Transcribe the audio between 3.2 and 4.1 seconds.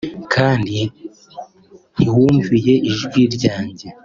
ryanjye